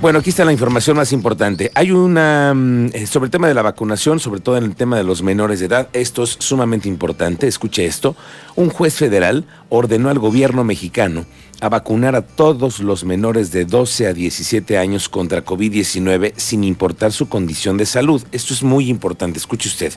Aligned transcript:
Bueno, 0.00 0.20
aquí 0.20 0.30
está 0.30 0.46
la 0.46 0.52
información 0.52 0.96
más 0.96 1.12
importante. 1.12 1.70
Hay 1.74 1.90
una, 1.90 2.54
mm, 2.54 2.86
eh, 2.94 3.06
sobre 3.06 3.26
el 3.26 3.30
tema 3.30 3.48
de 3.48 3.52
la 3.52 3.60
vacunación, 3.60 4.18
sobre 4.18 4.40
todo 4.40 4.56
en 4.56 4.64
el 4.64 4.74
tema 4.74 4.96
de 4.96 5.04
los 5.04 5.22
menores 5.22 5.60
de 5.60 5.66
edad, 5.66 5.90
esto 5.92 6.22
es 6.22 6.36
sumamente 6.38 6.88
importante, 6.88 7.46
escuche 7.46 7.84
esto, 7.84 8.16
un 8.56 8.70
juez 8.70 8.94
federal 8.94 9.44
ordenó 9.68 10.08
al 10.08 10.18
gobierno 10.18 10.64
mexicano 10.64 11.26
a 11.60 11.68
vacunar 11.68 12.16
a 12.16 12.22
todos 12.22 12.80
los 12.80 13.04
menores 13.04 13.52
de 13.52 13.66
12 13.66 14.06
a 14.06 14.14
17 14.14 14.78
años 14.78 15.10
contra 15.10 15.44
COVID-19 15.44 16.32
sin 16.34 16.64
importar 16.64 17.12
su 17.12 17.28
condición 17.28 17.76
de 17.76 17.84
salud. 17.84 18.22
Esto 18.32 18.54
es 18.54 18.62
muy 18.62 18.88
importante, 18.88 19.38
escuche 19.38 19.68
usted. 19.68 19.92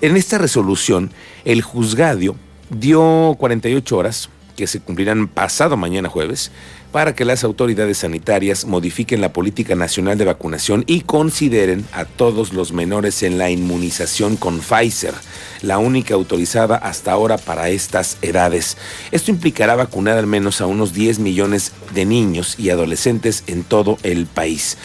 En 0.00 0.16
esta 0.16 0.36
resolución, 0.36 1.12
el 1.44 1.62
juzgado 1.62 2.34
dio 2.70 3.36
48 3.38 3.96
horas, 3.96 4.30
que 4.56 4.66
se 4.66 4.80
cumplirán 4.80 5.28
pasado 5.28 5.76
mañana 5.76 6.08
jueves, 6.08 6.50
para 6.94 7.16
que 7.16 7.24
las 7.24 7.42
autoridades 7.42 7.98
sanitarias 7.98 8.66
modifiquen 8.66 9.20
la 9.20 9.32
política 9.32 9.74
nacional 9.74 10.16
de 10.16 10.26
vacunación 10.26 10.84
y 10.86 11.00
consideren 11.00 11.84
a 11.90 12.04
todos 12.04 12.52
los 12.52 12.72
menores 12.72 13.24
en 13.24 13.36
la 13.36 13.50
inmunización 13.50 14.36
con 14.36 14.60
Pfizer, 14.60 15.12
la 15.60 15.78
única 15.78 16.14
autorizada 16.14 16.76
hasta 16.76 17.10
ahora 17.10 17.36
para 17.36 17.68
estas 17.68 18.16
edades. 18.22 18.76
Esto 19.10 19.32
implicará 19.32 19.74
vacunar 19.74 20.18
al 20.18 20.28
menos 20.28 20.60
a 20.60 20.66
unos 20.66 20.92
10 20.92 21.18
millones 21.18 21.72
de 21.92 22.04
niños 22.04 22.54
y 22.60 22.70
adolescentes 22.70 23.42
en 23.48 23.64
todo 23.64 23.98
el 24.04 24.26
país. 24.26 24.78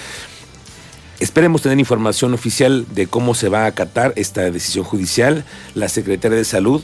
Esperemos 1.20 1.62
tener 1.62 1.78
información 1.78 2.34
oficial 2.34 2.88
de 2.90 3.06
cómo 3.06 3.36
se 3.36 3.50
va 3.50 3.66
a 3.66 3.68
acatar 3.68 4.14
esta 4.16 4.50
decisión 4.50 4.84
judicial. 4.84 5.46
La 5.76 5.90
Secretaría 5.90 6.40
de 6.40 6.46
Salud 6.46 6.82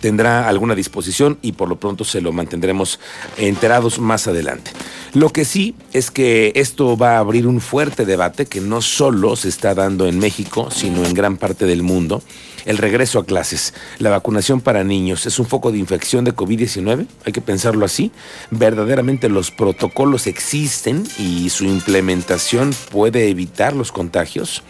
tendrá 0.00 0.48
alguna 0.48 0.74
disposición 0.74 1.38
y 1.42 1.52
por 1.52 1.68
lo 1.68 1.76
pronto 1.76 2.04
se 2.04 2.20
lo 2.20 2.32
mantendremos 2.32 2.98
enterados 3.36 3.98
más 3.98 4.26
adelante. 4.26 4.72
Lo 5.12 5.30
que 5.30 5.44
sí 5.44 5.74
es 5.92 6.10
que 6.10 6.52
esto 6.54 6.96
va 6.96 7.16
a 7.16 7.18
abrir 7.18 7.46
un 7.46 7.60
fuerte 7.60 8.04
debate 8.04 8.46
que 8.46 8.60
no 8.60 8.80
solo 8.80 9.34
se 9.36 9.48
está 9.48 9.74
dando 9.74 10.06
en 10.06 10.18
México, 10.18 10.70
sino 10.70 11.04
en 11.04 11.14
gran 11.14 11.36
parte 11.36 11.66
del 11.66 11.82
mundo. 11.82 12.22
El 12.64 12.78
regreso 12.78 13.18
a 13.18 13.24
clases, 13.24 13.74
la 13.98 14.10
vacunación 14.10 14.60
para 14.60 14.84
niños, 14.84 15.26
¿es 15.26 15.38
un 15.38 15.46
foco 15.46 15.72
de 15.72 15.78
infección 15.78 16.24
de 16.24 16.34
COVID-19? 16.34 17.06
Hay 17.24 17.32
que 17.32 17.40
pensarlo 17.40 17.84
así. 17.84 18.12
Verdaderamente 18.50 19.28
los 19.28 19.50
protocolos 19.50 20.26
existen 20.26 21.04
y 21.18 21.50
su 21.50 21.64
implementación 21.64 22.74
puede 22.90 23.28
evitar 23.28 23.74
los 23.74 23.92
contagios. 23.92 24.62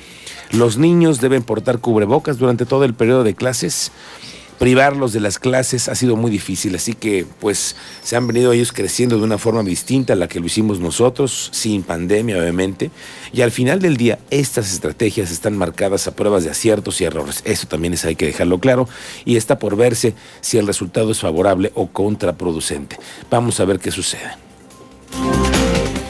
Los 0.52 0.78
niños 0.78 1.20
deben 1.20 1.42
portar 1.42 1.78
cubrebocas 1.78 2.38
durante 2.38 2.66
todo 2.66 2.84
el 2.84 2.94
periodo 2.94 3.24
de 3.24 3.34
clases 3.34 3.92
privarlos 4.60 5.14
de 5.14 5.20
las 5.20 5.38
clases 5.38 5.88
ha 5.88 5.94
sido 5.94 6.16
muy 6.16 6.30
difícil, 6.30 6.74
así 6.74 6.92
que 6.92 7.24
pues 7.40 7.76
se 8.02 8.14
han 8.14 8.26
venido 8.26 8.52
ellos 8.52 8.72
creciendo 8.72 9.16
de 9.16 9.24
una 9.24 9.38
forma 9.38 9.62
distinta 9.62 10.12
a 10.12 10.16
la 10.16 10.28
que 10.28 10.38
lo 10.38 10.44
hicimos 10.44 10.80
nosotros, 10.80 11.48
sin 11.50 11.82
pandemia 11.82 12.36
obviamente, 12.36 12.90
y 13.32 13.40
al 13.40 13.52
final 13.52 13.80
del 13.80 13.96
día 13.96 14.18
estas 14.28 14.70
estrategias 14.70 15.30
están 15.30 15.56
marcadas 15.56 16.06
a 16.06 16.14
pruebas 16.14 16.44
de 16.44 16.50
aciertos 16.50 17.00
y 17.00 17.04
errores, 17.04 17.40
eso 17.46 17.68
también 17.68 17.94
es, 17.94 18.04
hay 18.04 18.16
que 18.16 18.26
dejarlo 18.26 18.60
claro, 18.60 18.86
y 19.24 19.36
está 19.36 19.58
por 19.58 19.76
verse 19.76 20.12
si 20.42 20.58
el 20.58 20.66
resultado 20.66 21.10
es 21.10 21.20
favorable 21.20 21.72
o 21.74 21.86
contraproducente. 21.86 22.98
Vamos 23.30 23.60
a 23.60 23.64
ver 23.64 23.78
qué 23.78 23.90
sucede. 23.90 24.30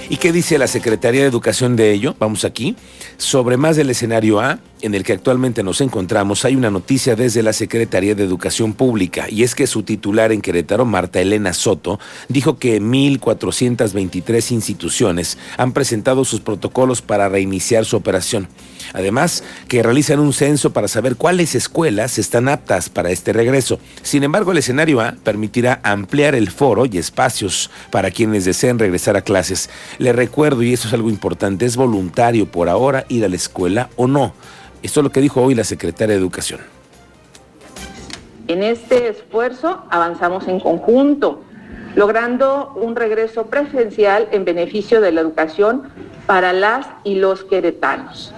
¿Y 0.09 0.17
qué 0.17 0.33
dice 0.33 0.59
la 0.59 0.67
Secretaría 0.67 1.21
de 1.21 1.29
Educación 1.29 1.77
de 1.77 1.93
ello? 1.93 2.17
Vamos 2.19 2.45
aquí. 2.45 2.75
Sobre 3.17 3.57
más 3.57 3.77
del 3.77 3.91
escenario 3.91 4.41
A, 4.41 4.59
en 4.83 4.95
el 4.95 5.05
que 5.05 5.13
actualmente 5.13 5.63
nos 5.63 5.81
encontramos, 5.81 6.45
hay 6.45 6.57
una 6.57 6.71
noticia 6.71 7.17
desde 7.17 7.43
la 7.43 7.53
Secretaría 7.53 8.15
de 8.15 8.25
Educación 8.25 8.73
Pública, 8.73 9.27
y 9.29 9.43
es 9.43 9.55
que 9.55 9.67
su 9.67 9.83
titular 9.83 10.33
en 10.33 10.41
Querétaro, 10.41 10.85
Marta 10.85 11.21
Elena 11.21 11.53
Soto, 11.53 11.99
dijo 12.29 12.59
que 12.59 12.81
1.423 12.81 14.53
instituciones 14.53 15.39
han 15.57 15.73
presentado 15.73 16.25
sus 16.25 16.41
protocolos 16.41 17.03
para 17.03 17.29
reiniciar 17.29 17.85
su 17.85 17.97
operación. 17.97 18.49
Además, 18.93 19.45
que 19.69 19.83
realizan 19.83 20.19
un 20.19 20.33
censo 20.33 20.73
para 20.73 20.89
saber 20.89 21.17
cuáles 21.17 21.55
escuelas 21.55 22.19
están 22.19 22.49
aptas 22.49 22.89
para 22.89 23.11
este 23.11 23.33
regreso. 23.33 23.79
Sin 24.03 24.25
embargo, 24.25 24.53
el 24.53 24.59
escenario 24.59 25.01
A 25.01 25.13
permitirá 25.23 25.81
ampliar 25.83 26.35
el 26.35 26.51
foro 26.51 26.87
y 26.87 26.99
espacios 26.99 27.71
para 27.91 28.11
quienes 28.11 28.45
deseen 28.45 28.79
regresar 28.79 29.17
a 29.17 29.23
clases. 29.23 29.71
Le 29.99 30.13
recuerdo, 30.13 30.63
y 30.63 30.73
eso 30.73 30.89
es 30.89 30.95
algo 30.95 31.11
importante, 31.11 31.67
es 31.67 31.77
voluntario 31.77 32.51
por 32.51 32.69
ahora 32.69 33.05
ir 33.09 33.25
a 33.25 33.29
la 33.29 33.37
escuela 33.37 33.91
o 33.97 34.07
no. 34.07 34.35
Esto 34.83 35.01
es 35.01 35.05
lo 35.05 35.11
que 35.11 35.21
dijo 35.21 35.43
hoy 35.43 35.55
la 35.55 35.65
secretaria 35.65 36.15
de 36.15 36.21
Educación. 36.21 36.61
En 38.49 38.63
este 38.63 39.09
esfuerzo 39.09 39.85
avanzamos 39.91 40.49
en 40.49 40.59
conjunto, 40.59 41.43
logrando 41.95 42.73
un 42.75 42.97
regreso 42.97 43.47
presencial 43.47 44.29
en 44.33 44.45
beneficio 44.45 45.01
de 45.01 45.13
la 45.13 45.21
educación 45.21 45.85
para 46.27 46.53
las 46.53 46.87
y 47.05 47.17
los 47.17 47.45
queretanos. 47.45 48.33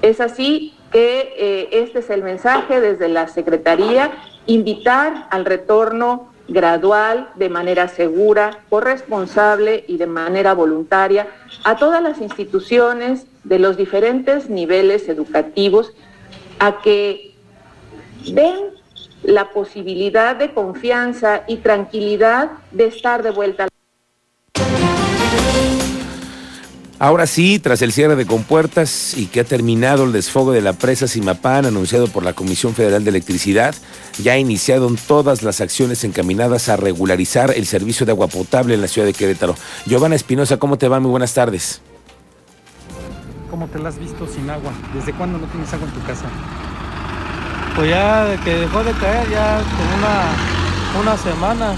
Es 0.00 0.20
así 0.20 0.74
que 0.90 1.34
eh, 1.36 1.68
este 1.72 1.98
es 1.98 2.10
el 2.10 2.22
mensaje 2.22 2.80
desde 2.80 3.08
la 3.08 3.28
Secretaría, 3.28 4.12
invitar 4.46 5.26
al 5.30 5.44
retorno 5.44 6.31
gradual, 6.48 7.30
de 7.36 7.48
manera 7.48 7.88
segura, 7.88 8.58
corresponsable 8.68 9.84
y 9.88 9.96
de 9.96 10.06
manera 10.06 10.54
voluntaria 10.54 11.28
a 11.64 11.76
todas 11.76 12.02
las 12.02 12.20
instituciones 12.20 13.26
de 13.44 13.58
los 13.58 13.76
diferentes 13.76 14.50
niveles 14.50 15.08
educativos 15.08 15.92
a 16.58 16.80
que 16.80 17.34
den 18.26 18.56
la 19.22 19.50
posibilidad 19.50 20.36
de 20.36 20.52
confianza 20.52 21.44
y 21.46 21.56
tranquilidad 21.58 22.50
de 22.70 22.86
estar 22.86 23.22
de 23.22 23.30
vuelta. 23.30 23.71
Ahora 27.02 27.26
sí, 27.26 27.58
tras 27.58 27.82
el 27.82 27.90
cierre 27.90 28.14
de 28.14 28.26
compuertas 28.26 29.14
y 29.18 29.26
que 29.26 29.40
ha 29.40 29.44
terminado 29.44 30.04
el 30.04 30.12
desfogue 30.12 30.54
de 30.54 30.62
la 30.62 30.72
presa 30.72 31.08
Simapán 31.08 31.66
anunciado 31.66 32.06
por 32.06 32.22
la 32.22 32.32
Comisión 32.32 32.76
Federal 32.76 33.02
de 33.02 33.10
Electricidad, 33.10 33.74
ya 34.22 34.38
iniciaron 34.38 34.96
todas 34.96 35.42
las 35.42 35.60
acciones 35.60 36.04
encaminadas 36.04 36.68
a 36.68 36.76
regularizar 36.76 37.50
el 37.56 37.66
servicio 37.66 38.06
de 38.06 38.12
agua 38.12 38.28
potable 38.28 38.74
en 38.74 38.80
la 38.80 38.86
ciudad 38.86 39.04
de 39.04 39.14
Querétaro. 39.14 39.56
Giovanna 39.84 40.14
Espinosa, 40.14 40.58
¿cómo 40.58 40.78
te 40.78 40.86
va? 40.86 41.00
Muy 41.00 41.10
buenas 41.10 41.34
tardes. 41.34 41.82
¿Cómo 43.50 43.66
te 43.66 43.80
la 43.80 43.88
has 43.88 43.98
visto 43.98 44.24
sin 44.32 44.48
agua? 44.48 44.70
¿Desde 44.94 45.12
cuándo 45.12 45.38
no 45.38 45.46
tienes 45.48 45.72
agua 45.72 45.88
en 45.88 45.94
tu 45.94 46.06
casa? 46.06 46.26
Pues 47.74 47.90
ya 47.90 48.40
que 48.44 48.58
dejó 48.58 48.84
de 48.84 48.92
caer, 48.92 49.28
ya 49.28 49.56
con 49.56 49.98
una, 49.98 51.10
una 51.10 51.16
semana. 51.20 51.74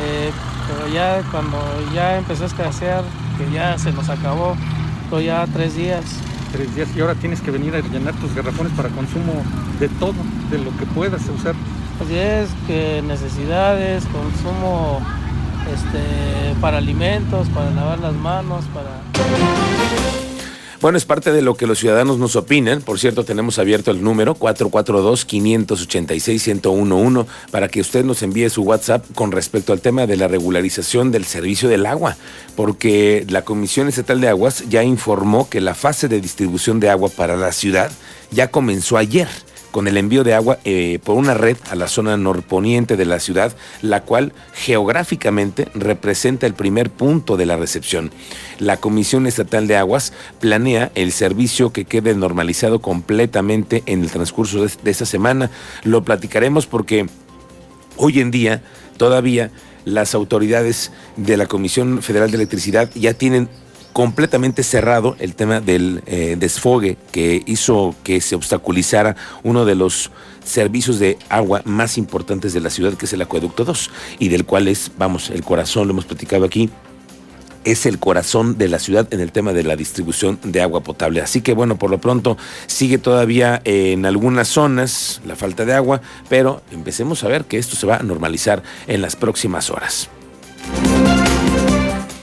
Eh, 0.00 0.32
pero 0.68 0.92
ya 0.92 1.22
cuando 1.30 1.58
ya 1.94 2.18
empezó 2.18 2.44
a 2.44 2.46
escasear, 2.46 3.02
que 3.36 3.50
ya 3.50 3.78
se 3.78 3.92
nos 3.92 4.08
acabó, 4.08 4.54
todo 5.10 5.20
ya 5.20 5.46
tres 5.52 5.74
días. 5.74 6.04
Tres 6.52 6.74
días 6.74 6.88
y 6.96 7.00
ahora 7.00 7.14
tienes 7.14 7.40
que 7.40 7.50
venir 7.50 7.74
a 7.74 7.80
llenar 7.80 8.14
tus 8.14 8.34
garrafones 8.34 8.72
para 8.72 8.88
consumo 8.90 9.32
de 9.80 9.88
todo, 9.88 10.14
de 10.50 10.58
lo 10.58 10.76
que 10.76 10.86
puedas 10.86 11.22
usar. 11.28 11.54
Así 12.02 12.16
es, 12.16 12.48
que 12.66 13.02
necesidades, 13.02 14.04
consumo 14.06 15.00
este, 15.72 16.54
para 16.60 16.78
alimentos, 16.78 17.48
para 17.48 17.70
lavar 17.70 17.98
las 17.98 18.14
manos, 18.14 18.64
para... 18.72 19.57
Bueno, 20.80 20.96
es 20.96 21.04
parte 21.04 21.32
de 21.32 21.42
lo 21.42 21.56
que 21.56 21.66
los 21.66 21.80
ciudadanos 21.80 22.18
nos 22.18 22.36
opinan. 22.36 22.82
Por 22.82 23.00
cierto, 23.00 23.24
tenemos 23.24 23.58
abierto 23.58 23.90
el 23.90 24.00
número 24.00 24.36
442-586-1011 24.36 27.26
para 27.50 27.66
que 27.66 27.80
usted 27.80 28.04
nos 28.04 28.22
envíe 28.22 28.48
su 28.48 28.62
WhatsApp 28.62 29.04
con 29.16 29.32
respecto 29.32 29.72
al 29.72 29.80
tema 29.80 30.06
de 30.06 30.16
la 30.16 30.28
regularización 30.28 31.10
del 31.10 31.24
servicio 31.24 31.68
del 31.68 31.84
agua, 31.84 32.16
porque 32.54 33.26
la 33.28 33.42
Comisión 33.42 33.88
Estatal 33.88 34.20
de 34.20 34.28
Aguas 34.28 34.68
ya 34.68 34.84
informó 34.84 35.48
que 35.48 35.60
la 35.60 35.74
fase 35.74 36.06
de 36.06 36.20
distribución 36.20 36.78
de 36.78 36.90
agua 36.90 37.08
para 37.08 37.36
la 37.36 37.50
ciudad 37.50 37.90
ya 38.30 38.52
comenzó 38.52 38.98
ayer 38.98 39.26
con 39.70 39.88
el 39.88 39.96
envío 39.96 40.24
de 40.24 40.34
agua 40.34 40.58
eh, 40.64 40.98
por 41.04 41.16
una 41.16 41.34
red 41.34 41.56
a 41.70 41.76
la 41.76 41.88
zona 41.88 42.16
norponiente 42.16 42.96
de 42.96 43.04
la 43.04 43.20
ciudad, 43.20 43.54
la 43.82 44.02
cual 44.02 44.32
geográficamente 44.54 45.68
representa 45.74 46.46
el 46.46 46.54
primer 46.54 46.90
punto 46.90 47.36
de 47.36 47.46
la 47.46 47.56
recepción. 47.56 48.10
La 48.58 48.78
Comisión 48.78 49.26
Estatal 49.26 49.66
de 49.66 49.76
Aguas 49.76 50.12
planea 50.40 50.90
el 50.94 51.12
servicio 51.12 51.72
que 51.72 51.84
quede 51.84 52.14
normalizado 52.14 52.80
completamente 52.80 53.82
en 53.86 54.02
el 54.02 54.10
transcurso 54.10 54.62
de, 54.62 54.70
de 54.82 54.90
esta 54.90 55.06
semana. 55.06 55.50
Lo 55.84 56.02
platicaremos 56.02 56.66
porque 56.66 57.06
hoy 57.96 58.20
en 58.20 58.30
día 58.30 58.62
todavía 58.96 59.50
las 59.84 60.14
autoridades 60.14 60.92
de 61.16 61.36
la 61.36 61.46
Comisión 61.46 62.02
Federal 62.02 62.30
de 62.30 62.36
Electricidad 62.36 62.90
ya 62.94 63.14
tienen 63.14 63.48
completamente 63.98 64.62
cerrado 64.62 65.16
el 65.18 65.34
tema 65.34 65.60
del 65.60 66.04
eh, 66.06 66.36
desfogue 66.38 66.96
que 67.10 67.42
hizo 67.46 67.96
que 68.04 68.20
se 68.20 68.36
obstaculizara 68.36 69.16
uno 69.42 69.64
de 69.64 69.74
los 69.74 70.12
servicios 70.44 71.00
de 71.00 71.18
agua 71.28 71.62
más 71.64 71.98
importantes 71.98 72.52
de 72.52 72.60
la 72.60 72.70
ciudad, 72.70 72.94
que 72.94 73.06
es 73.06 73.12
el 73.12 73.22
Acueducto 73.22 73.64
2, 73.64 73.90
y 74.20 74.28
del 74.28 74.44
cual 74.44 74.68
es, 74.68 74.92
vamos, 74.96 75.30
el 75.30 75.42
corazón, 75.42 75.88
lo 75.88 75.94
hemos 75.94 76.04
platicado 76.04 76.44
aquí, 76.44 76.70
es 77.64 77.86
el 77.86 77.98
corazón 77.98 78.56
de 78.56 78.68
la 78.68 78.78
ciudad 78.78 79.12
en 79.12 79.18
el 79.18 79.32
tema 79.32 79.52
de 79.52 79.64
la 79.64 79.74
distribución 79.74 80.38
de 80.44 80.62
agua 80.62 80.84
potable. 80.84 81.20
Así 81.20 81.40
que 81.40 81.52
bueno, 81.52 81.76
por 81.76 81.90
lo 81.90 81.98
pronto 81.98 82.36
sigue 82.68 82.98
todavía 82.98 83.60
en 83.64 84.06
algunas 84.06 84.46
zonas 84.46 85.20
la 85.26 85.34
falta 85.34 85.64
de 85.64 85.74
agua, 85.74 86.02
pero 86.28 86.62
empecemos 86.70 87.24
a 87.24 87.28
ver 87.28 87.46
que 87.46 87.58
esto 87.58 87.74
se 87.74 87.88
va 87.88 87.96
a 87.96 88.04
normalizar 88.04 88.62
en 88.86 89.02
las 89.02 89.16
próximas 89.16 89.70
horas. 89.70 90.08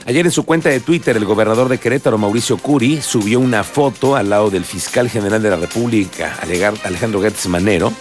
Ayer 0.06 0.24
en 0.24 0.30
su 0.30 0.44
cuenta 0.44 0.68
de 0.68 0.78
Twitter, 0.78 1.16
el 1.16 1.24
gobernador 1.24 1.68
de 1.68 1.78
Querétaro, 1.78 2.16
Mauricio 2.16 2.58
Curi, 2.58 3.02
subió 3.02 3.40
una 3.40 3.64
foto 3.64 4.14
al 4.14 4.30
lado 4.30 4.50
del 4.50 4.64
fiscal 4.64 5.10
general 5.10 5.42
de 5.42 5.50
la 5.50 5.56
República, 5.56 6.38
Alejandro 6.84 7.20
Gertz 7.20 7.48
Manero. 7.48 7.92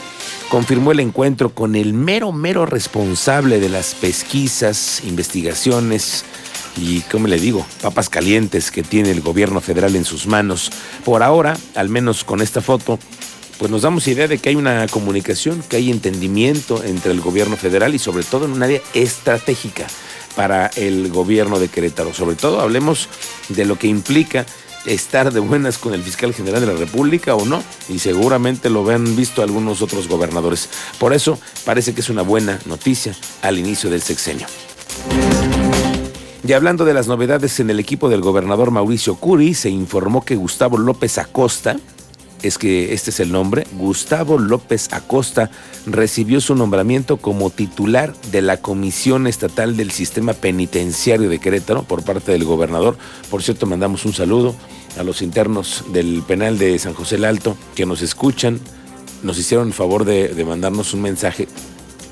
Confirmó 0.49 0.91
el 0.91 0.99
encuentro 0.99 1.49
con 1.49 1.75
el 1.75 1.93
mero, 1.93 2.31
mero 2.31 2.67
responsable 2.67 3.59
de 3.59 3.69
las 3.69 3.95
pesquisas, 3.95 5.01
investigaciones 5.03 6.25
y, 6.77 7.01
¿cómo 7.11 7.25
le 7.25 7.39
digo?, 7.39 7.65
papas 7.81 8.07
calientes 8.07 8.69
que 8.69 8.83
tiene 8.83 9.09
el 9.09 9.21
gobierno 9.21 9.59
federal 9.59 9.95
en 9.95 10.05
sus 10.05 10.27
manos. 10.27 10.69
Por 11.03 11.23
ahora, 11.23 11.57
al 11.73 11.89
menos 11.89 12.23
con 12.23 12.39
esta 12.39 12.61
foto, 12.61 12.99
pues 13.57 13.71
nos 13.71 13.81
damos 13.81 14.07
idea 14.07 14.27
de 14.27 14.37
que 14.37 14.49
hay 14.49 14.55
una 14.55 14.85
comunicación, 14.89 15.63
que 15.67 15.77
hay 15.77 15.89
entendimiento 15.89 16.83
entre 16.83 17.13
el 17.13 17.21
gobierno 17.21 17.57
federal 17.57 17.95
y 17.95 17.99
sobre 17.99 18.23
todo 18.23 18.45
en 18.45 18.51
un 18.51 18.61
área 18.61 18.81
estratégica 18.93 19.87
para 20.35 20.67
el 20.75 21.09
gobierno 21.09 21.59
de 21.59 21.67
Querétaro. 21.67 22.13
Sobre 22.13 22.35
todo 22.35 22.59
hablemos 22.59 23.09
de 23.49 23.65
lo 23.65 23.77
que 23.77 23.87
implica 23.87 24.45
estar 24.85 25.33
de 25.33 25.39
buenas 25.39 25.77
con 25.77 25.93
el 25.93 26.03
fiscal 26.03 26.33
general 26.33 26.61
de 26.61 26.67
la 26.67 26.79
República 26.79 27.35
o 27.35 27.45
no, 27.45 27.63
y 27.89 27.99
seguramente 27.99 28.69
lo 28.69 28.87
han 28.89 29.15
visto 29.15 29.41
algunos 29.41 29.81
otros 29.81 30.07
gobernadores. 30.07 30.69
Por 30.99 31.13
eso 31.13 31.39
parece 31.63 31.93
que 31.93 32.01
es 32.01 32.09
una 32.09 32.21
buena 32.21 32.59
noticia 32.65 33.15
al 33.41 33.57
inicio 33.57 33.89
del 33.89 34.01
sexenio. 34.01 34.47
Y 36.47 36.53
hablando 36.53 36.85
de 36.85 36.93
las 36.93 37.07
novedades 37.07 37.59
en 37.59 37.71
el 37.71 37.79
equipo 37.79 38.07
del 38.07 38.21
gobernador 38.21 38.69
Mauricio 38.69 39.15
Curi, 39.15 39.55
se 39.55 39.71
informó 39.71 40.23
que 40.23 40.35
Gustavo 40.35 40.77
López 40.77 41.17
Acosta, 41.17 41.75
es 42.47 42.57
que 42.57 42.93
este 42.93 43.09
es 43.09 43.19
el 43.19 43.31
nombre, 43.31 43.65
Gustavo 43.73 44.37
López 44.37 44.89
Acosta 44.91 45.49
recibió 45.85 46.41
su 46.41 46.55
nombramiento 46.55 47.17
como 47.17 47.49
titular 47.49 48.13
de 48.31 48.41
la 48.41 48.57
Comisión 48.57 49.27
Estatal 49.27 49.77
del 49.77 49.91
Sistema 49.91 50.33
Penitenciario 50.33 51.29
de 51.29 51.39
Querétaro 51.39 51.83
por 51.83 52.03
parte 52.03 52.31
del 52.31 52.43
gobernador. 52.43 52.97
Por 53.29 53.41
cierto, 53.41 53.65
mandamos 53.65 54.05
un 54.05 54.13
saludo 54.13 54.55
a 54.97 55.03
los 55.03 55.21
internos 55.21 55.85
del 55.91 56.23
penal 56.27 56.57
de 56.57 56.77
San 56.79 56.93
José 56.93 57.15
el 57.15 57.25
Alto 57.25 57.57
que 57.75 57.85
nos 57.85 58.01
escuchan, 58.01 58.59
nos 59.23 59.37
hicieron 59.37 59.67
el 59.67 59.73
favor 59.73 60.05
de, 60.05 60.43
mandarnos 60.45 60.93
un 60.93 61.01
mensaje 61.01 61.47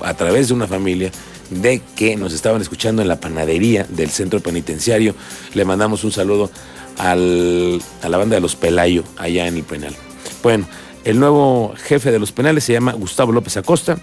a 0.00 0.14
través 0.14 0.48
de 0.48 0.54
una 0.54 0.66
familia 0.66 1.10
de 1.50 1.80
que 1.94 2.16
nos 2.16 2.32
estaban 2.32 2.60
escuchando 2.60 3.02
en 3.02 3.08
la 3.08 3.20
panadería 3.20 3.86
del 3.88 4.10
centro 4.10 4.40
penitenciario. 4.40 5.14
Le 5.54 5.64
mandamos 5.64 6.02
un 6.04 6.12
saludo 6.12 6.50
al, 6.98 7.80
a 8.02 8.08
la 8.08 8.18
banda 8.18 8.34
de 8.34 8.40
los 8.40 8.56
Pelayo 8.56 9.04
allá 9.16 9.46
en 9.46 9.56
el 9.56 9.62
penal. 9.62 9.94
Bueno, 10.44 10.66
el 11.04 11.18
nuevo 11.18 11.74
jefe 11.74 12.12
de 12.12 12.18
los 12.18 12.30
penales 12.30 12.64
se 12.64 12.74
llama 12.74 12.92
Gustavo 12.92 13.32
López 13.32 13.56
Acosta. 13.56 13.96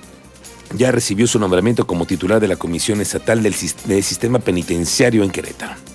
Ya 0.76 0.92
recibió 0.92 1.28
su 1.28 1.38
nombramiento 1.38 1.86
como 1.86 2.08
titular 2.08 2.40
de 2.40 2.48
la 2.48 2.56
Comisión 2.56 3.00
Estatal 3.00 3.44
del, 3.44 3.54
Sistema 3.54 4.40
Penitenciario 4.40 5.24
en 5.24 5.30
Querétaro. 5.30 5.91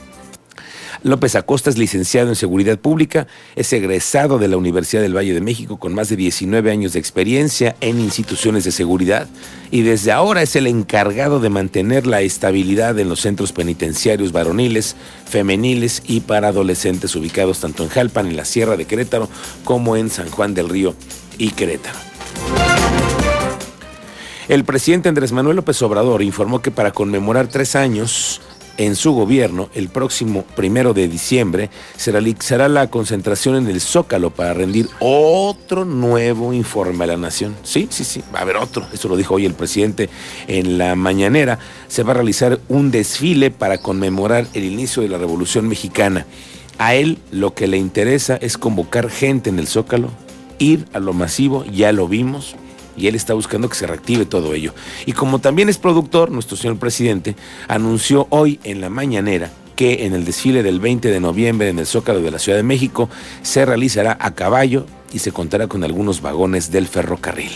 López 1.02 1.34
Acosta 1.34 1.70
es 1.70 1.78
licenciado 1.78 2.28
en 2.28 2.36
Seguridad 2.36 2.78
Pública, 2.78 3.26
es 3.54 3.72
egresado 3.72 4.38
de 4.38 4.48
la 4.48 4.56
Universidad 4.56 5.02
del 5.02 5.16
Valle 5.16 5.34
de 5.34 5.40
México 5.40 5.78
con 5.78 5.94
más 5.94 6.08
de 6.08 6.16
19 6.16 6.70
años 6.70 6.92
de 6.92 6.98
experiencia 6.98 7.76
en 7.80 8.00
instituciones 8.00 8.64
de 8.64 8.72
seguridad 8.72 9.28
y 9.70 9.82
desde 9.82 10.12
ahora 10.12 10.42
es 10.42 10.56
el 10.56 10.66
encargado 10.66 11.40
de 11.40 11.50
mantener 11.50 12.06
la 12.06 12.20
estabilidad 12.20 12.98
en 12.98 13.08
los 13.08 13.20
centros 13.20 13.52
penitenciarios 13.52 14.32
varoniles, 14.32 14.96
femeniles 15.28 16.02
y 16.06 16.20
para 16.20 16.48
adolescentes 16.48 17.14
ubicados 17.16 17.60
tanto 17.60 17.82
en 17.82 17.88
Jalpan, 17.88 18.26
en 18.26 18.36
la 18.36 18.44
Sierra 18.44 18.76
de 18.76 18.86
Querétaro, 18.86 19.28
como 19.64 19.96
en 19.96 20.10
San 20.10 20.30
Juan 20.30 20.54
del 20.54 20.68
Río 20.68 20.94
y 21.38 21.50
Querétaro. 21.50 21.98
El 24.48 24.64
presidente 24.64 25.08
Andrés 25.08 25.32
Manuel 25.32 25.56
López 25.56 25.82
Obrador 25.82 26.22
informó 26.22 26.62
que 26.62 26.70
para 26.70 26.92
conmemorar 26.92 27.48
tres 27.48 27.74
años 27.74 28.40
en 28.78 28.96
su 28.96 29.12
gobierno, 29.12 29.68
el 29.74 29.88
próximo 29.88 30.42
primero 30.54 30.94
de 30.94 31.08
diciembre, 31.08 31.70
se 31.96 32.12
realizará 32.12 32.68
la 32.68 32.88
concentración 32.88 33.56
en 33.56 33.68
el 33.68 33.80
Zócalo 33.80 34.30
para 34.30 34.54
rendir 34.54 34.88
otro 35.00 35.84
nuevo 35.84 36.52
informe 36.52 37.04
a 37.04 37.08
la 37.08 37.16
nación. 37.16 37.56
Sí, 37.62 37.88
sí, 37.90 38.04
sí, 38.04 38.22
va 38.34 38.40
a 38.40 38.42
haber 38.42 38.56
otro. 38.56 38.86
Eso 38.92 39.08
lo 39.08 39.16
dijo 39.16 39.34
hoy 39.34 39.46
el 39.46 39.54
presidente 39.54 40.08
en 40.46 40.78
la 40.78 40.94
mañanera. 40.94 41.58
Se 41.88 42.02
va 42.02 42.12
a 42.12 42.14
realizar 42.14 42.60
un 42.68 42.90
desfile 42.90 43.50
para 43.50 43.78
conmemorar 43.78 44.46
el 44.54 44.64
inicio 44.64 45.02
de 45.02 45.08
la 45.08 45.18
Revolución 45.18 45.68
Mexicana. 45.68 46.26
A 46.78 46.94
él 46.94 47.18
lo 47.30 47.54
que 47.54 47.66
le 47.66 47.78
interesa 47.78 48.36
es 48.36 48.58
convocar 48.58 49.10
gente 49.10 49.48
en 49.50 49.58
el 49.58 49.66
Zócalo, 49.66 50.10
ir 50.58 50.86
a 50.92 51.00
lo 51.00 51.12
masivo, 51.14 51.64
ya 51.64 51.92
lo 51.92 52.06
vimos, 52.06 52.54
y 52.96 53.06
él 53.06 53.14
está 53.14 53.34
buscando 53.34 53.68
que 53.68 53.76
se 53.76 53.86
reactive 53.86 54.24
todo 54.24 54.54
ello. 54.54 54.74
Y 55.04 55.12
como 55.12 55.38
también 55.38 55.68
es 55.68 55.78
productor, 55.78 56.30
nuestro 56.30 56.56
señor 56.56 56.78
presidente 56.78 57.36
anunció 57.68 58.26
hoy 58.30 58.60
en 58.64 58.80
la 58.80 58.90
mañanera 58.90 59.50
que 59.76 60.06
en 60.06 60.14
el 60.14 60.24
desfile 60.24 60.62
del 60.62 60.80
20 60.80 61.10
de 61.10 61.20
noviembre 61.20 61.68
en 61.68 61.78
el 61.78 61.86
Zócalo 61.86 62.20
de 62.20 62.30
la 62.30 62.38
Ciudad 62.38 62.56
de 62.56 62.64
México 62.64 63.10
se 63.42 63.64
realizará 63.66 64.16
a 64.20 64.34
caballo 64.34 64.86
y 65.12 65.18
se 65.18 65.32
contará 65.32 65.68
con 65.68 65.84
algunos 65.84 66.22
vagones 66.22 66.70
del 66.70 66.88
ferrocarril. 66.88 67.52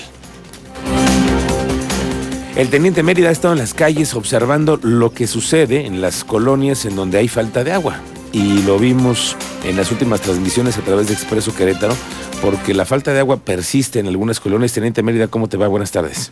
El 2.56 2.68
teniente 2.68 3.02
Mérida 3.02 3.30
ha 3.30 3.32
estado 3.32 3.54
en 3.54 3.58
las 3.58 3.74
calles 3.74 4.14
observando 4.14 4.78
lo 4.82 5.12
que 5.12 5.26
sucede 5.26 5.86
en 5.86 6.02
las 6.02 6.24
colonias 6.24 6.84
en 6.84 6.94
donde 6.94 7.18
hay 7.18 7.28
falta 7.28 7.64
de 7.64 7.72
agua. 7.72 8.00
Y 8.32 8.62
lo 8.62 8.78
vimos 8.78 9.36
en 9.64 9.76
las 9.76 9.90
últimas 9.90 10.20
transmisiones 10.20 10.78
a 10.78 10.82
través 10.82 11.08
de 11.08 11.14
Expreso 11.14 11.54
Querétaro, 11.54 11.94
porque 12.40 12.74
la 12.74 12.84
falta 12.84 13.12
de 13.12 13.18
agua 13.18 13.38
persiste 13.38 13.98
en 13.98 14.06
algunas 14.06 14.38
colonias. 14.38 14.72
Teniente 14.72 15.02
Mérida, 15.02 15.26
¿cómo 15.26 15.48
te 15.48 15.56
va? 15.56 15.66
Buenas 15.66 15.90
tardes. 15.90 16.30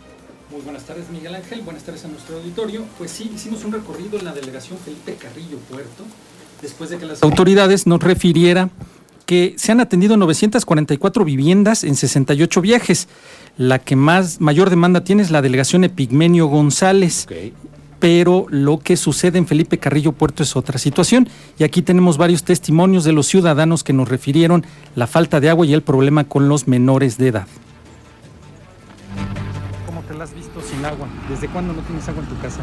Muy 0.49 0.61
buenas 0.61 0.83
tardes, 0.83 1.09
Miguel 1.09 1.35
Ángel. 1.35 1.61
Buenas 1.61 1.83
tardes 1.83 2.05
a 2.05 2.07
nuestro 2.07 2.37
auditorio. 2.37 2.85
Pues 2.97 3.11
sí, 3.11 3.29
hicimos 3.35 3.65
un 3.65 3.73
recorrido 3.73 4.17
en 4.17 4.25
la 4.25 4.31
delegación 4.31 4.79
Felipe 4.79 5.15
Carrillo 5.15 5.57
Puerto, 5.69 6.05
después 6.61 6.89
de 6.89 6.97
que 6.99 7.05
las 7.05 7.21
autoridades 7.21 7.85
nos 7.85 8.01
refiriera 8.01 8.69
que 9.25 9.53
se 9.57 9.71
han 9.71 9.81
atendido 9.81 10.17
944 10.17 11.25
viviendas 11.25 11.83
en 11.83 11.95
68 11.95 12.61
viajes. 12.61 13.09
La 13.57 13.77
que 13.77 13.97
más 13.97 14.39
mayor 14.39 14.69
demanda 14.69 15.03
tiene 15.03 15.21
es 15.21 15.31
la 15.31 15.41
delegación 15.41 15.83
Epigmenio 15.83 16.47
González 16.47 17.27
pero 17.99 18.45
lo 18.49 18.79
que 18.79 18.95
sucede 18.95 19.37
en 19.37 19.45
Felipe 19.45 19.77
Carrillo 19.77 20.13
Puerto 20.13 20.43
es 20.43 20.55
otra 20.55 20.79
situación. 20.79 21.27
Y 21.57 21.63
aquí 21.63 21.81
tenemos 21.81 22.17
varios 22.17 22.43
testimonios 22.43 23.03
de 23.03 23.11
los 23.11 23.27
ciudadanos 23.27 23.83
que 23.83 23.93
nos 23.93 24.07
refirieron 24.07 24.65
la 24.95 25.07
falta 25.07 25.39
de 25.39 25.49
agua 25.49 25.65
y 25.65 25.73
el 25.73 25.81
problema 25.81 26.23
con 26.23 26.47
los 26.47 26.67
menores 26.67 27.17
de 27.17 27.27
edad. 27.27 27.47
¿Cómo 29.85 30.01
te 30.03 30.13
la 30.13 30.23
has 30.23 30.33
visto 30.33 30.61
sin 30.61 30.83
agua? 30.85 31.07
¿Desde 31.29 31.47
cuándo 31.49 31.73
no 31.73 31.81
tienes 31.81 32.07
agua 32.07 32.23
en 32.23 32.29
tu 32.29 32.39
casa? 32.41 32.61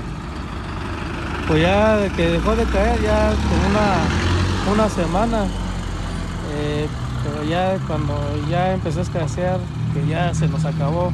Pues 1.48 1.62
ya 1.62 1.96
de 1.98 2.10
que 2.10 2.28
dejó 2.28 2.56
de 2.56 2.64
caer, 2.64 3.00
ya 3.02 3.32
con 4.66 4.78
una, 4.80 4.88
semana. 4.88 5.44
Eh, 6.54 6.86
pero 7.22 7.48
ya 7.48 7.78
cuando 7.86 8.14
ya 8.48 8.72
empezó 8.72 9.00
a 9.00 9.02
escasear, 9.02 9.60
que 9.92 10.08
ya 10.08 10.32
se 10.32 10.48
nos 10.48 10.64
acabó, 10.64 11.12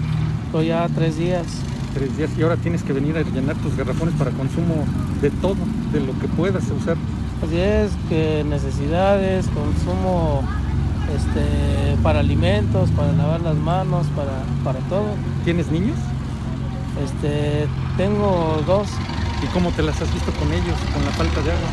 fue 0.52 0.66
ya 0.66 0.88
tres 0.94 1.16
días 1.16 1.46
tres 1.94 2.16
días 2.16 2.30
y 2.36 2.42
ahora 2.42 2.56
tienes 2.56 2.82
que 2.82 2.92
venir 2.92 3.16
a 3.16 3.22
llenar 3.22 3.56
tus 3.56 3.76
garrafones 3.76 4.14
para 4.14 4.30
consumo 4.30 4.84
de 5.20 5.30
todo, 5.30 5.56
de 5.92 6.00
lo 6.00 6.18
que 6.18 6.28
puedas 6.28 6.64
usar. 6.70 6.96
Así 7.44 7.56
es, 7.56 7.90
que 8.08 8.44
necesidades, 8.44 9.46
consumo 9.48 10.42
este, 11.14 11.96
para 12.02 12.20
alimentos, 12.20 12.90
para 12.90 13.12
lavar 13.12 13.40
las 13.40 13.56
manos, 13.56 14.06
para, 14.16 14.42
para 14.64 14.78
todo. 14.88 15.06
¿Tienes 15.44 15.70
niños? 15.70 15.96
Este, 17.02 17.66
tengo 17.96 18.62
dos. 18.66 18.88
¿Y 19.42 19.46
cómo 19.52 19.70
te 19.70 19.82
las 19.82 20.00
has 20.00 20.12
visto 20.14 20.30
con 20.32 20.52
ellos, 20.52 20.76
con 20.94 21.04
la 21.04 21.10
falta 21.10 21.42
de 21.42 21.50
agua? 21.50 21.68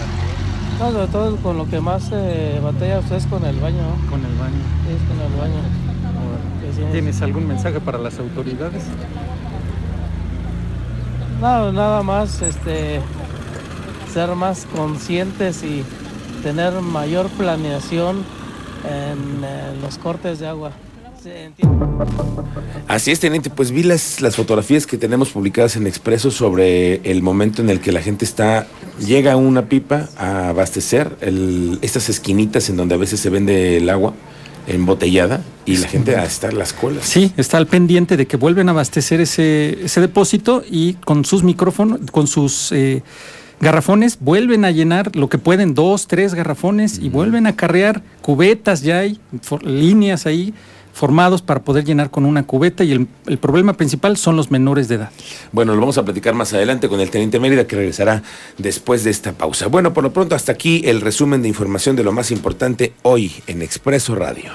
No, 0.79 0.91
sobre 0.91 1.07
todo 1.07 1.35
con 1.37 1.57
lo 1.57 1.69
que 1.69 1.79
más 1.79 2.09
eh, 2.11 2.59
batalla 2.63 2.99
es 2.99 3.25
con 3.27 3.45
el 3.45 3.59
baño. 3.59 3.83
Con 4.09 4.25
el 4.25 4.33
baño. 4.37 4.63
es 4.89 5.01
con 5.07 5.19
el 5.21 5.39
baño. 5.39 6.91
¿Tienes 6.91 7.21
algún 7.21 7.47
mensaje 7.47 7.79
para 7.79 7.97
las 7.97 8.17
autoridades? 8.17 8.83
No, 11.41 11.71
nada 11.71 12.03
más 12.03 12.41
este, 12.41 12.99
ser 14.13 14.35
más 14.35 14.65
conscientes 14.75 15.63
y 15.63 15.83
tener 16.43 16.73
mayor 16.81 17.29
planeación 17.29 18.25
en, 18.83 19.81
los 19.81 19.97
cortes 19.97 20.39
de 20.39 20.47
agua. 20.47 20.71
Así 22.87 23.11
es, 23.11 23.19
teniente. 23.19 23.49
Pues 23.49 23.71
vi 23.71 23.83
las, 23.83 24.19
las 24.19 24.35
fotografías 24.35 24.85
que 24.85 24.97
tenemos 24.97 25.29
publicadas 25.29 25.77
en 25.77 25.87
Expreso 25.87 26.29
sobre 26.29 26.95
el 27.09 27.21
momento 27.21 27.61
en 27.61 27.69
el 27.69 27.79
que 27.79 27.93
la 27.93 28.01
gente 28.01 28.25
está, 28.25 28.67
llega 28.99 29.33
a 29.33 29.37
una 29.37 29.67
pipa 29.69 30.09
a 30.17 30.49
abastecer, 30.49 31.15
estas 31.81 32.09
esquinitas 32.09 32.69
en 32.69 32.75
donde 32.75 32.95
a 32.95 32.97
veces 32.97 33.19
se 33.19 33.29
vende 33.29 33.77
el 33.77 33.89
agua 33.89 34.13
embotellada 34.69 35.41
y 35.65 35.77
la 35.77 35.87
gente 35.87 36.15
a 36.15 36.23
estar 36.23 36.53
las 36.53 36.73
colas. 36.73 37.05
Sí, 37.05 37.31
está 37.37 37.57
al 37.57 37.67
pendiente 37.67 38.17
de 38.17 38.27
que 38.27 38.37
vuelven 38.37 38.69
a 38.69 38.71
abastecer 38.71 39.21
ese, 39.21 39.77
ese 39.83 40.01
depósito 40.01 40.63
y 40.69 40.93
con 40.93 41.25
sus 41.25 41.43
micrófonos, 41.43 41.99
con 42.11 42.27
sus 42.27 42.71
eh, 42.71 43.03
garrafones, 43.59 44.17
vuelven 44.19 44.65
a 44.65 44.71
llenar 44.71 45.15
lo 45.15 45.29
que 45.29 45.37
pueden, 45.37 45.73
dos, 45.73 46.07
tres 46.07 46.33
garrafones, 46.33 46.99
y 46.99 47.09
vuelven 47.09 47.47
a 47.47 47.55
carrear 47.55 48.01
cubetas, 48.21 48.81
ya 48.81 48.99
hay 48.99 49.19
líneas 49.63 50.25
ahí 50.25 50.53
formados 50.93 51.41
para 51.41 51.61
poder 51.61 51.85
llenar 51.85 52.09
con 52.09 52.25
una 52.25 52.43
cubeta 52.43 52.83
y 52.83 52.91
el, 52.91 53.37
problema 53.37 53.73
principal 53.73 54.17
son 54.17 54.35
los 54.35 54.51
menores 54.51 54.87
de 54.87 54.95
edad. 54.95 55.11
Bueno, 55.51 55.73
lo 55.73 55.79
vamos 55.81 55.97
a 55.97 56.03
platicar 56.03 56.33
más 56.33 56.53
adelante 56.53 56.89
con 56.89 56.99
el 56.99 57.09
teniente 57.09 57.39
Mérida 57.39 57.67
que 57.67 57.75
regresará 57.75 58.23
después 58.57 59.03
de 59.03 59.11
esta 59.11 59.31
pausa. 59.33 59.67
Bueno, 59.67 59.93
por 59.93 60.03
lo 60.03 60.11
pronto 60.11 60.35
hasta 60.35 60.51
aquí 60.51 60.81
el 60.85 61.01
resumen 61.01 61.41
de 61.41 61.47
información 61.47 61.95
de 61.95 62.03
lo 62.03 62.11
más 62.11 62.31
importante 62.31 62.93
hoy 63.03 63.31
en 63.47 63.61
Expreso 63.61 64.15
Radio. 64.15 64.51